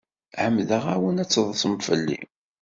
Ɛemmdeɣ-awen 0.43 1.21
ad 1.23 1.29
teḍsem 1.29 1.73
fell-i. 1.87 2.19